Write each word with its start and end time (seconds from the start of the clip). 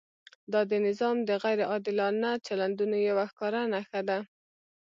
دا 0.51 0.61
د 0.71 0.73
نظام 0.87 1.17
د 1.29 1.31
غیر 1.43 1.59
عادلانه 1.71 2.29
چلندونو 2.45 2.97
یوه 3.09 3.25
ښکاره 3.31 3.61
نښه 3.73 4.01
ده. 4.09 4.19